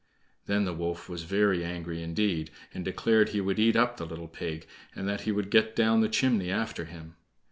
[0.47, 4.27] Then the wolf was very angry indeed, and declared he would eat up the little
[4.27, 7.17] pig, and that he would get down the chimney after him.